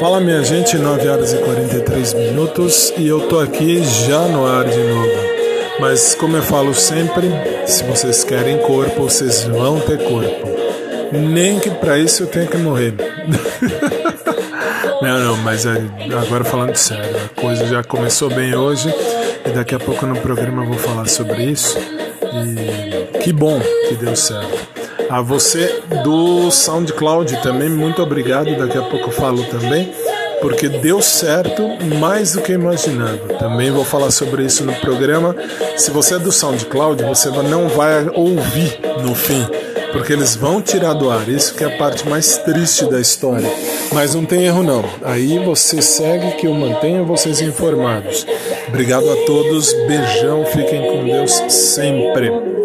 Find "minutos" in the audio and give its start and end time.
2.14-2.92